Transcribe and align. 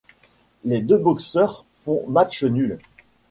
Les 0.63 0.81
deux 0.81 0.97
boxeurs 0.97 1.63
font 1.75 2.03
match 2.09 2.43
nul. 2.43 2.79